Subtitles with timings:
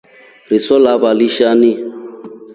[0.49, 1.71] Riso lava lishani.